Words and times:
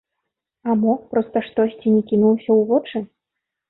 А 0.69 0.77
мо, 0.85 0.93
проста 1.13 1.37
штосьці 1.51 1.87
не 1.99 2.03
кінулася 2.11 2.49
ў 2.59 2.61
вочы? 2.75 3.09